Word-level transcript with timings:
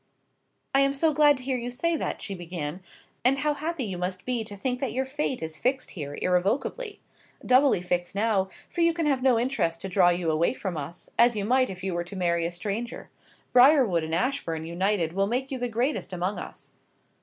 "I 0.73 0.81
am 0.81 0.95
so 0.95 1.13
glad 1.13 1.37
to 1.37 1.43
hear 1.43 1.57
you 1.59 1.69
say 1.69 1.95
that," 1.95 2.23
she 2.23 2.33
began. 2.33 2.81
"And 3.23 3.37
how 3.37 3.53
happy 3.53 3.83
you 3.83 3.99
must 3.99 4.25
be 4.25 4.43
to 4.45 4.55
think 4.55 4.79
that 4.79 4.93
your 4.93 5.05
fate 5.05 5.43
is 5.43 5.57
fixed 5.59 5.91
here 5.91 6.17
irrevocably; 6.19 6.99
doubly 7.45 7.83
fixed 7.83 8.15
now; 8.15 8.49
for 8.67 8.81
you 8.81 8.93
can 8.93 9.05
have 9.05 9.21
no 9.21 9.37
interest 9.39 9.79
to 9.81 9.89
draw 9.89 10.09
you 10.09 10.31
away 10.31 10.55
from 10.55 10.75
us, 10.75 11.11
as 11.19 11.35
you 11.35 11.45
might 11.45 11.69
if 11.69 11.83
you 11.83 11.93
were 11.93 12.03
to 12.05 12.15
marry 12.15 12.47
a 12.47 12.51
stranger. 12.51 13.11
Briarwood 13.53 14.03
and 14.03 14.15
Ashbourne 14.15 14.65
united 14.65 15.13
will 15.13 15.27
make 15.27 15.51
you 15.51 15.59
the 15.59 15.69
greatest 15.69 16.11
among 16.11 16.39
us." 16.39 16.71